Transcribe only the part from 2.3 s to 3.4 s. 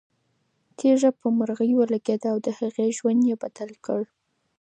او د هغې ژوند یې